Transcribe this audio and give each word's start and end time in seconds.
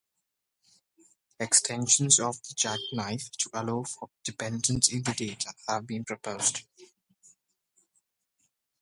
Extensions 1.39 2.19
of 2.19 2.41
the 2.41 2.55
jackknife 2.55 3.29
to 3.33 3.51
allow 3.53 3.83
for 3.83 4.09
dependence 4.23 4.91
in 4.91 5.03
the 5.03 5.13
data 5.13 5.53
have 5.69 5.85
been 5.85 6.03
proposed. 6.03 6.63